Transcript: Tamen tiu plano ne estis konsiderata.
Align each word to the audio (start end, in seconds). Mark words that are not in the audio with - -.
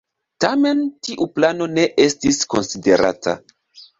Tamen 0.43 0.79
tiu 1.07 1.27
plano 1.35 1.67
ne 1.75 1.85
estis 2.05 2.39
konsiderata. 2.53 3.37